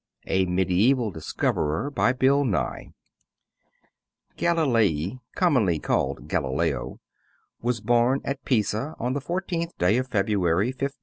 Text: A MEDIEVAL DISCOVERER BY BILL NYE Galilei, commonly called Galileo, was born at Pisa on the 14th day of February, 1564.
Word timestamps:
A 0.25 0.45
MEDIEVAL 0.47 1.11
DISCOVERER 1.11 1.91
BY 1.91 2.13
BILL 2.13 2.43
NYE 2.45 2.91
Galilei, 4.35 5.19
commonly 5.35 5.77
called 5.77 6.27
Galileo, 6.27 6.99
was 7.61 7.81
born 7.81 8.19
at 8.25 8.43
Pisa 8.43 8.95
on 8.97 9.13
the 9.13 9.21
14th 9.21 9.77
day 9.77 9.97
of 9.97 10.07
February, 10.07 10.69
1564. 10.69 10.89